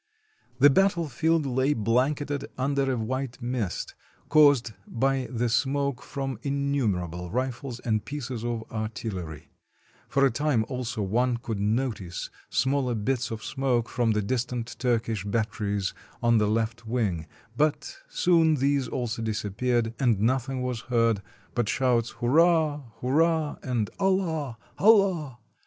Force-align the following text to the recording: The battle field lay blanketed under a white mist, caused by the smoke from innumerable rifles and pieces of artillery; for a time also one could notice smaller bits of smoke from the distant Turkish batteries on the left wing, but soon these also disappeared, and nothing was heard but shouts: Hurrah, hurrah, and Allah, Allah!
The 0.57 0.71
battle 0.71 1.07
field 1.07 1.45
lay 1.45 1.73
blanketed 1.75 2.47
under 2.57 2.91
a 2.91 2.97
white 2.97 3.39
mist, 3.39 3.93
caused 4.29 4.71
by 4.87 5.27
the 5.29 5.47
smoke 5.47 6.01
from 6.01 6.39
innumerable 6.41 7.29
rifles 7.29 7.79
and 7.81 8.03
pieces 8.03 8.43
of 8.43 8.63
artillery; 8.71 9.51
for 10.07 10.25
a 10.25 10.31
time 10.31 10.65
also 10.67 11.03
one 11.03 11.37
could 11.37 11.59
notice 11.59 12.31
smaller 12.49 12.95
bits 12.95 13.29
of 13.29 13.43
smoke 13.43 13.89
from 13.89 14.13
the 14.13 14.23
distant 14.23 14.75
Turkish 14.79 15.23
batteries 15.23 15.93
on 16.23 16.39
the 16.39 16.47
left 16.47 16.87
wing, 16.87 17.27
but 17.55 17.99
soon 18.09 18.55
these 18.55 18.87
also 18.87 19.21
disappeared, 19.21 19.93
and 19.99 20.19
nothing 20.19 20.63
was 20.63 20.81
heard 20.89 21.21
but 21.53 21.69
shouts: 21.69 22.09
Hurrah, 22.19 22.81
hurrah, 23.01 23.57
and 23.61 23.91
Allah, 23.99 24.57
Allah! 24.79 25.37